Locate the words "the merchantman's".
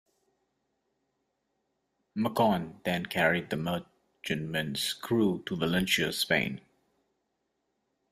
3.51-4.93